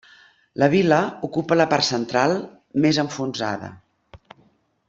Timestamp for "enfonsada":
3.07-3.73